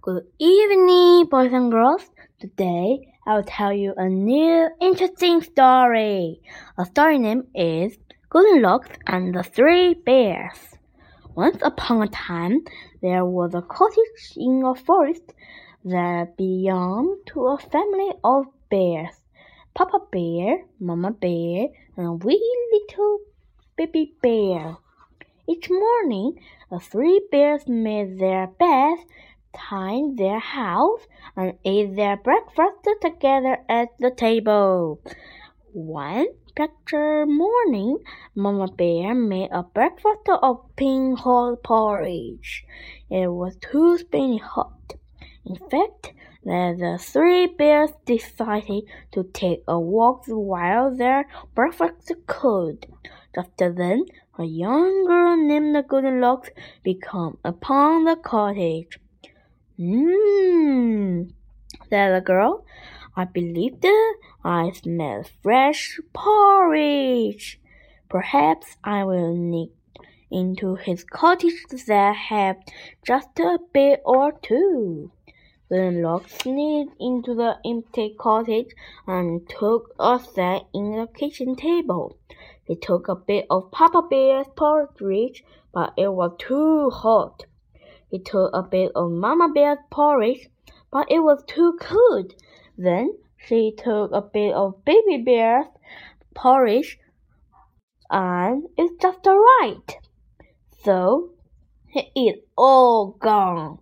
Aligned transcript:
Good 0.00 0.26
evening, 0.38 1.26
boys 1.26 1.52
and 1.52 1.72
girls. 1.72 2.08
Today 2.38 3.08
I'll 3.26 3.42
tell 3.42 3.72
you 3.72 3.94
a 3.96 4.08
new 4.08 4.68
interesting 4.80 5.42
story. 5.42 6.40
A 6.78 6.86
story 6.86 7.18
name 7.18 7.48
is 7.52 7.98
Goldilocks 8.30 8.90
and 9.08 9.34
the 9.34 9.42
Three 9.42 9.94
Bears. 9.94 10.76
Once 11.34 11.58
upon 11.62 12.02
a 12.02 12.08
time, 12.08 12.60
there 13.02 13.24
was 13.24 13.54
a 13.54 13.62
cottage 13.62 14.34
in 14.36 14.62
a 14.64 14.76
forest 14.76 15.34
that 15.84 16.36
belonged 16.36 17.18
to 17.26 17.46
a 17.48 17.58
family 17.58 18.12
of 18.22 18.46
bears. 18.70 19.16
Papa 19.74 19.98
Bear, 20.12 20.64
Mama 20.78 21.10
Bear, 21.10 21.68
and 21.96 22.06
a 22.06 22.12
wee 22.12 22.68
little 22.72 23.18
baby 23.76 24.14
bear. 24.22 24.76
Each 25.48 25.68
morning, 25.70 26.38
the 26.70 26.78
three 26.78 27.20
bears 27.32 27.66
made 27.66 28.18
their 28.18 28.46
beds, 28.46 29.00
tidied 29.52 30.16
their 30.16 30.38
house, 30.38 31.06
and 31.36 31.54
ate 31.64 31.96
their 31.96 32.16
breakfast 32.16 32.88
together 33.00 33.58
at 33.68 33.88
the 33.98 34.10
table. 34.10 35.00
One 35.72 36.26
particular 36.56 37.26
morning, 37.26 37.98
Mama 38.34 38.68
Bear 38.68 39.14
made 39.14 39.50
a 39.52 39.62
breakfast 39.62 40.28
of 40.28 40.64
pink 40.76 41.20
hot 41.20 41.62
porridge. 41.62 42.64
It 43.10 43.28
was 43.28 43.56
too 43.56 43.98
spinning 43.98 44.38
hot. 44.38 44.94
In 45.44 45.56
fact, 45.56 46.12
the 46.42 46.98
three 47.00 47.46
bears 47.46 47.90
decided 48.04 48.84
to 49.12 49.24
take 49.32 49.62
a 49.68 49.78
walk 49.78 50.24
while 50.26 50.94
their 50.94 51.26
breakfast 51.54 52.12
cooled. 52.26 52.86
Just 53.34 53.56
then, 53.56 54.04
a 54.38 54.44
young 54.44 55.04
girl 55.06 55.36
named 55.36 55.76
Goldilocks 55.88 56.50
became 56.82 57.38
upon 57.44 58.04
the 58.04 58.16
cottage. 58.16 58.98
Mmm, 59.78 61.30
said 61.88 62.12
the 62.12 62.20
girl. 62.20 62.64
I 63.14 63.26
believe 63.26 63.80
that 63.80 64.14
I 64.42 64.72
smell 64.72 65.24
fresh 65.40 66.00
porridge. 66.12 67.60
Perhaps 68.08 68.76
I 68.82 69.04
will 69.04 69.36
sneak 69.36 69.72
into 70.32 70.74
his 70.74 71.04
cottage 71.04 71.64
that 71.86 72.16
have 72.16 72.56
just 73.06 73.38
a 73.38 73.60
bit 73.72 74.02
or 74.04 74.32
two. 74.32 75.12
Then 75.68 76.02
Goldilocks 76.02 76.40
sneaked 76.42 76.96
into 76.98 77.34
the 77.34 77.58
empty 77.64 78.16
cottage 78.18 78.74
and 79.06 79.48
took 79.48 79.94
a 80.00 80.18
seat 80.18 80.64
in 80.74 80.96
the 80.96 81.06
kitchen 81.06 81.54
table. 81.54 82.16
He 82.64 82.74
took 82.74 83.06
a 83.06 83.14
bit 83.14 83.46
of 83.48 83.70
Papa 83.70 84.02
Bear's 84.10 84.48
porridge, 84.56 85.44
but 85.72 85.92
it 85.96 86.12
was 86.12 86.32
too 86.38 86.90
hot. 86.90 87.44
He 88.10 88.18
took 88.18 88.50
a 88.54 88.62
bit 88.62 88.92
of 88.94 89.10
Mama 89.10 89.50
Bear's 89.52 89.78
porridge, 89.90 90.48
but 90.90 91.10
it 91.10 91.20
was 91.20 91.44
too 91.46 91.76
cold. 91.80 92.34
Then 92.76 93.18
she 93.36 93.72
took 93.76 94.12
a 94.12 94.22
bit 94.22 94.54
of 94.54 94.84
Baby 94.84 95.18
Bear's 95.18 95.66
porridge, 96.34 96.98
and 98.10 98.66
it's 98.78 98.94
just 99.02 99.26
right. 99.26 99.98
So 100.82 101.32
he 101.88 102.10
ate 102.16 102.46
all 102.56 103.08
gone. 103.18 103.80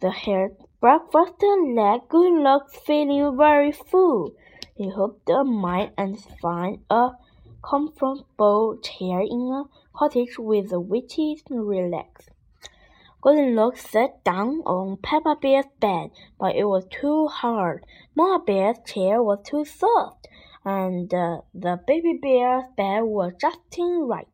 The 0.00 0.10
hare 0.10 0.52
breakfast 0.80 1.34
left 1.42 2.08
Goldilocks 2.08 2.76
feeling 2.78 3.36
very 3.36 3.70
full. 3.70 4.34
He 4.74 4.88
hoped 4.88 5.26
to 5.26 5.44
might 5.44 5.92
and 5.96 6.18
find 6.40 6.80
a 6.90 7.10
comfortable 7.62 8.78
chair 8.82 9.20
in 9.20 9.52
a 9.52 9.64
cottage 9.94 10.38
with 10.38 10.72
a 10.72 10.80
witty 10.80 11.42
relax. 11.50 12.28
Goldilocks 13.22 13.88
sat 13.90 14.24
down 14.24 14.62
on 14.64 14.96
Peppa 14.96 15.36
Bear's 15.40 15.66
bed, 15.78 16.10
but 16.38 16.56
it 16.56 16.64
was 16.64 16.86
too 16.90 17.26
hard. 17.26 17.84
Mama 18.14 18.42
Bear's 18.44 18.78
chair 18.86 19.22
was 19.22 19.40
too 19.44 19.64
soft, 19.64 20.26
and 20.64 21.12
uh, 21.12 21.42
the 21.52 21.78
baby 21.86 22.18
bear's 22.20 22.64
bed 22.76 23.02
was 23.02 23.34
just 23.40 23.58
in 23.76 24.06
right. 24.08 24.26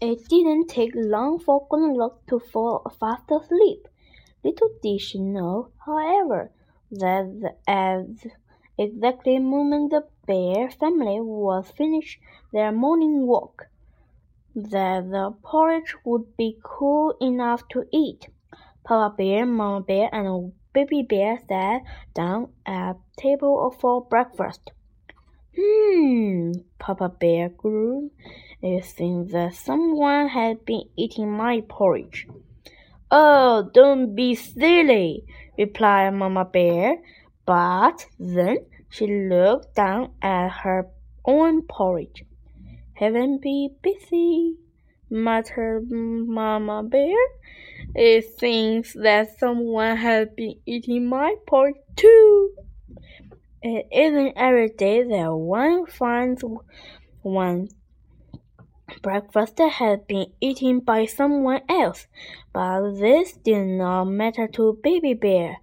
It 0.00 0.28
didn't 0.28 0.68
take 0.68 0.92
long 0.94 1.40
for 1.40 1.66
Goldilocks 1.68 2.22
to 2.28 2.38
fall 2.38 2.88
fast 3.00 3.30
asleep. 3.30 3.88
Little 4.44 4.70
did 4.80 5.00
she 5.00 5.18
know, 5.18 5.70
however, 5.84 6.52
that 6.92 7.56
as 7.66 8.06
exactly 8.78 9.40
moment 9.40 9.90
the 9.90 10.06
bear 10.26 10.70
family 10.70 11.20
was 11.20 11.70
finished 11.72 12.20
their 12.52 12.70
morning 12.70 13.26
walk, 13.26 13.67
that 14.64 15.10
the 15.10 15.34
porridge 15.42 15.94
would 16.04 16.36
be 16.36 16.58
cool 16.62 17.14
enough 17.20 17.66
to 17.68 17.84
eat. 17.92 18.28
Papa 18.84 19.14
Bear, 19.16 19.46
Mama 19.46 19.82
Bear, 19.82 20.08
and 20.12 20.52
Baby 20.72 21.02
Bear 21.02 21.38
sat 21.48 21.82
down 22.14 22.52
at 22.66 22.96
table 23.16 23.74
for 23.80 24.04
breakfast. 24.04 24.70
Hmm, 25.56 26.52
Papa 26.78 27.08
Bear 27.08 27.48
grew. 27.48 28.10
It 28.62 28.84
seems 28.84 29.32
that 29.32 29.54
someone 29.54 30.28
had 30.28 30.64
been 30.64 30.84
eating 30.96 31.30
my 31.30 31.62
porridge. 31.68 32.26
Oh, 33.10 33.70
don't 33.72 34.14
be 34.14 34.34
silly, 34.34 35.24
replied 35.56 36.14
Mama 36.14 36.44
Bear. 36.44 36.98
But 37.46 38.06
then 38.18 38.58
she 38.88 39.06
looked 39.06 39.74
down 39.74 40.12
at 40.20 40.48
her 40.48 40.88
own 41.24 41.62
porridge. 41.62 42.24
Heaven 42.98 43.38
be 43.38 43.70
busy, 43.80 44.56
muttered 45.08 45.88
Mama 45.88 46.82
Bear. 46.82 47.16
It 47.94 48.36
seems 48.40 48.92
that 48.94 49.38
someone 49.38 49.96
has 49.96 50.26
been 50.36 50.56
eating 50.66 51.06
my 51.06 51.36
porridge 51.46 51.76
too. 51.94 52.54
It 53.62 53.86
isn't 53.92 54.32
every 54.36 54.70
day 54.70 55.04
that 55.04 55.32
one 55.32 55.86
finds 55.86 56.42
one 57.22 57.68
breakfast 59.00 59.60
has 59.60 60.00
been 60.08 60.32
eaten 60.40 60.80
by 60.80 61.06
someone 61.06 61.60
else, 61.68 62.08
but 62.52 62.94
this 62.98 63.34
did 63.34 63.64
not 63.64 64.06
matter 64.06 64.48
to 64.48 64.76
Baby 64.82 65.14
Bear 65.14 65.58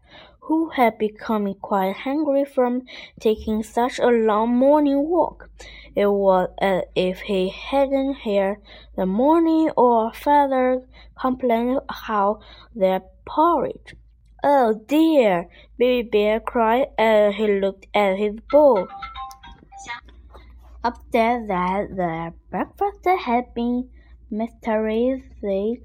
who 0.46 0.70
had 0.70 0.98
become 0.98 1.54
quite 1.56 1.96
hungry 1.96 2.46
from 2.46 2.84
taking 3.20 3.64
such 3.64 4.00
a 4.00 4.08
long 4.08 4.56
morning 4.56 5.10
walk. 5.10 5.50
It 5.96 6.08
was 6.08 6.50
as 6.62 6.84
if 6.96 7.22
he 7.22 7.50
hadn't 7.50 8.16
heard 8.18 8.58
the 8.96 9.06
morning 9.06 9.72
or 9.76 10.14
father 10.14 10.88
complain 11.20 11.80
how 11.90 12.42
their 12.76 13.02
porridge. 13.26 13.96
Oh 14.44 14.80
dear! 14.88 15.50
Baby 15.80 16.10
Bear 16.10 16.40
cried 16.40 16.90
as 17.00 17.34
he 17.36 17.48
looked 17.48 17.88
at 17.96 18.18
his 18.18 18.36
bowl. 18.52 18.88
Upstairs 20.84 21.48
that 21.48 21.96
their 21.96 22.34
breakfast 22.52 23.08
had 23.26 23.54
been 23.56 23.90
mysteriously 24.30 25.82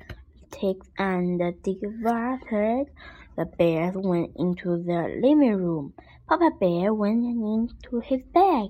taken 0.51 0.83
and 0.99 1.63
devoured 1.63 2.91
the 3.41 3.47
bears 3.47 3.95
went 3.97 4.31
into 4.37 4.77
the 4.77 5.19
living 5.23 5.57
room. 5.57 5.95
Papa 6.29 6.51
Bear 6.61 6.93
went 6.93 7.25
into 7.25 8.01
his 8.01 8.21
bag. 8.35 8.69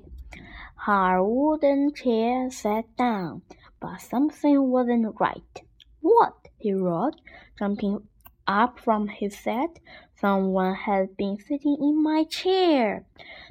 Her 0.76 1.24
wooden 1.24 1.92
chair 1.92 2.48
sat 2.52 2.84
down, 2.96 3.42
but 3.80 4.00
something 4.00 4.70
wasn't 4.70 5.16
right. 5.18 5.62
What? 6.00 6.46
he 6.56 6.72
roared, 6.72 7.20
jumping 7.58 8.06
up 8.46 8.78
from 8.78 9.08
his 9.08 9.36
seat. 9.36 9.80
Someone 10.14 10.76
has 10.76 11.08
been 11.18 11.36
sitting 11.40 11.76
in 11.80 12.00
my 12.00 12.22
chair. 12.22 13.04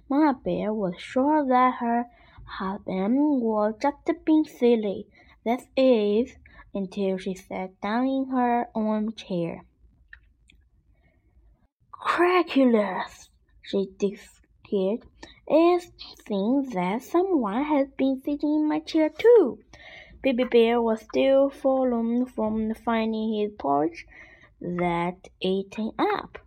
Mama 0.08 0.40
Bear 0.42 0.74
was 0.74 0.94
sure 1.02 1.46
that 1.46 1.80
her 1.82 2.06
husband 2.46 3.42
was 3.42 3.74
just 3.82 4.10
being 4.24 4.46
silly. 4.46 5.06
That 5.44 5.64
is, 5.76 6.38
until 6.74 7.18
she 7.18 7.34
sat 7.36 7.82
down 7.82 8.08
in 8.08 8.30
her 8.32 8.70
own 8.74 9.12
chair. 9.16 9.66
Craculus, 12.02 13.30
she 13.62 13.90
declared. 13.98 15.04
It 15.48 15.92
seems 16.26 16.70
that 16.74 17.04
someone 17.04 17.64
has 17.66 17.90
been 17.98 18.22
sitting 18.24 18.56
in 18.56 18.70
my 18.70 18.80
chair 18.80 19.10
too. 19.10 19.60
Baby 20.22 20.46
Bear 20.46 20.82
was 20.82 21.02
still 21.02 21.50
fallen 21.50 22.26
from 22.26 22.74
finding 22.74 23.34
his 23.34 23.52
porridge 23.60 24.08
that 24.62 25.28
eaten 25.42 25.92
up. 26.00 26.38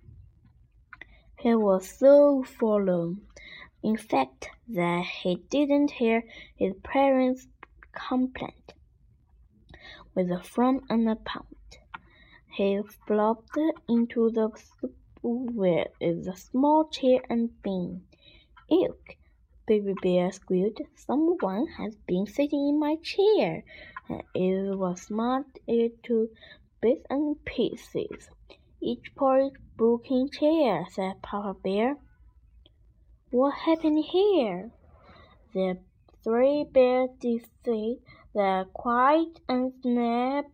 He 1.38 1.54
was 1.54 1.87
so 1.87 2.43
fallen, 2.43 3.26
in 3.82 3.99
fact, 3.99 4.49
that 4.69 5.04
he 5.04 5.37
didn't 5.50 5.90
hear 5.90 6.25
his 6.56 6.72
parents' 6.82 7.46
complaint. 7.93 8.72
With 10.14 10.31
a 10.31 10.43
frown 10.43 10.81
and 10.88 11.08
a 11.10 11.16
pout, 11.16 11.78
he 12.46 12.81
flopped 13.06 13.58
into 13.87 14.31
the 14.31 14.50
where 15.23 15.87
is 16.01 16.27
the 16.27 16.37
small 16.37 16.89
chair 16.89 17.21
and 17.31 17.51
bin? 17.63 18.03
Ilk, 18.71 19.17
Baby 19.67 19.95
Bear 20.03 20.33
squealed. 20.33 20.79
Someone 20.97 21.67
has 21.79 21.95
been 22.07 22.27
sitting 22.27 22.69
in 22.69 22.79
my 22.81 22.97
chair. 22.97 23.65
And 24.09 24.23
it 24.35 24.77
was 24.77 25.03
smart 25.03 25.47
to 25.69 26.29
bits 26.81 27.07
and 27.09 27.45
pieces. 27.45 28.29
Each 28.81 29.15
poor 29.15 29.51
broken 29.77 30.29
chair, 30.29 30.87
said 30.91 31.23
Papa 31.23 31.57
Bear. 31.63 31.97
What 33.31 33.55
happened 33.55 34.05
here? 34.05 34.73
The 35.55 35.79
three 36.25 36.65
bears 36.65 37.11
decided 37.21 37.99
that 38.35 38.73
Quiet 38.73 39.41
and 39.49 39.73
Snap 39.83 40.47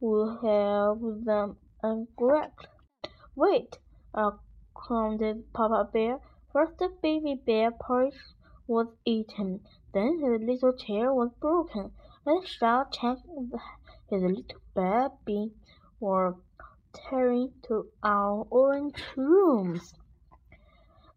would 0.00 0.38
help 0.42 1.00
them 1.24 1.56
uh, 1.82 1.86
uncorrect. 1.86 2.66
Wait, 3.34 3.78
Uh, 4.16 4.30
commanded 4.74 5.52
Papa 5.52 5.90
Bear. 5.92 6.20
First 6.50 6.78
the 6.78 6.88
baby 7.02 7.34
bear 7.34 7.70
porridge 7.70 8.18
was 8.66 8.86
eaten, 9.04 9.60
then 9.92 10.20
his 10.20 10.40
little 10.40 10.72
chair 10.72 11.12
was 11.12 11.30
broken. 11.38 11.92
Let's 12.24 12.48
shall 12.48 12.86
check 12.86 13.18
his 14.08 14.22
little 14.22 14.60
baby 14.74 15.52
were 16.00 16.36
tearing 16.94 17.52
to 17.64 17.90
our 18.02 18.46
orange 18.48 19.04
rooms. 19.16 19.92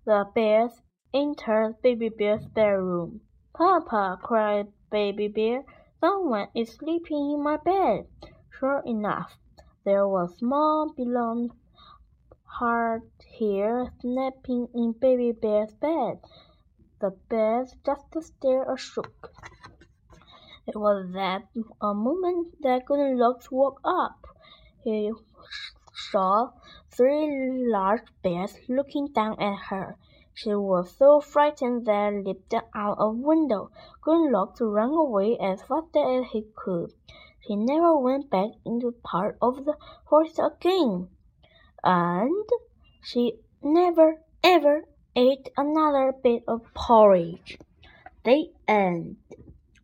The 0.04 0.30
bears 0.36 0.82
entered 1.14 1.82
Baby 1.82 2.10
Bear's 2.10 2.46
bedroom. 2.48 3.22
Papa, 3.54 4.20
cried 4.22 4.74
Baby 4.92 5.30
Bear, 5.30 5.64
someone 6.02 6.50
is 6.54 6.74
sleeping 6.74 7.32
in 7.32 7.44
my 7.44 7.56
bed. 7.56 8.08
Sure 8.50 8.84
enough, 8.86 9.38
there 9.86 10.06
was 10.06 10.38
small 10.38 10.92
belonged 10.94 11.52
hard 12.58 13.04
hair 13.40 13.94
snapping 14.02 14.68
in 14.74 14.92
Baby 14.94 15.32
Bear's 15.32 15.74
bed. 15.76 16.20
The 17.00 17.12
bed 17.30 17.68
just 17.86 18.22
stared 18.22 18.80
shook. 18.80 19.32
It 20.68 20.76
was 20.76 21.12
that 21.14 21.44
a 21.82 21.94
moment 21.94 22.62
that 22.62 22.86
Goldilocks 22.86 23.50
woke 23.50 23.80
up. 23.84 24.28
He 24.84 25.12
saw 25.94 26.52
three 26.92 27.66
large 27.72 28.04
bears 28.22 28.56
looking 28.68 29.08
down 29.08 29.40
at 29.40 29.58
her. 29.70 29.98
She 30.34 30.54
was 30.54 30.96
so 30.96 31.22
frightened 31.22 31.86
that 31.86 32.14
leaped 32.26 32.54
out 32.54 32.98
a 33.00 33.10
window. 33.10 33.72
Goldilocks 34.02 34.62
ran 34.62 34.90
away 34.90 35.38
as 35.38 35.62
fast 35.64 35.96
as 35.96 36.26
he 36.32 36.46
could. 36.56 36.94
He 37.42 37.56
never 37.56 37.98
went 37.98 38.30
back 38.30 38.52
into 38.66 38.92
part 39.04 39.38
of 39.42 39.66
the 39.66 39.78
forest 40.08 40.40
again. 40.40 41.10
And 41.84 42.46
she 43.02 43.34
never 43.62 44.18
ever 44.44 44.84
ate 45.16 45.50
another 45.58 46.14
bit 46.24 46.44
of 46.48 46.62
porridge. 46.74 47.58
The 48.24 48.52
end. 48.68 49.18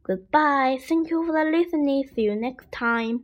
Goodbye. 0.04 0.80
Thank 0.82 1.10
you 1.10 1.26
for 1.26 1.52
listening. 1.52 2.08
See 2.14 2.24
you 2.24 2.36
next 2.36 2.72
time. 2.72 3.24